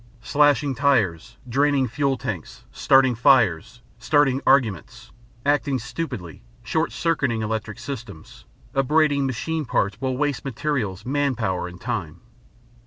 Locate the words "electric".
7.43-7.77